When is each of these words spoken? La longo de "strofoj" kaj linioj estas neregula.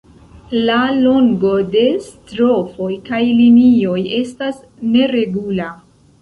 La 0.67 0.77
longo 1.01 1.51
de 1.75 1.83
"strofoj" 2.05 2.89
kaj 3.11 3.21
linioj 3.41 3.99
estas 4.21 4.59
neregula. 4.97 5.71